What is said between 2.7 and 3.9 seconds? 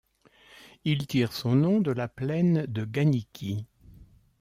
Ganiki.